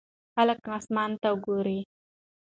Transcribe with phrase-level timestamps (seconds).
[0.35, 1.79] خلک اسمان ته ګوري.